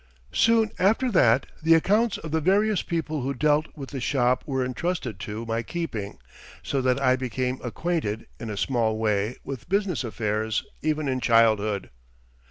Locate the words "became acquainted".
7.15-8.25